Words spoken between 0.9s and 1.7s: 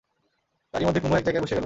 কুমু এক জায়গায় বসে গেল।